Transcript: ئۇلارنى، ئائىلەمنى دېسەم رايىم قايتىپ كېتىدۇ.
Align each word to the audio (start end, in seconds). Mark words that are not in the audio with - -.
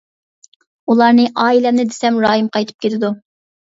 ئۇلارنى، 0.93 1.27
ئائىلەمنى 1.43 1.87
دېسەم 1.93 2.21
رايىم 2.29 2.53
قايتىپ 2.59 2.85
كېتىدۇ. 2.85 3.19